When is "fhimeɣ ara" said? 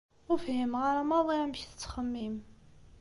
0.45-1.09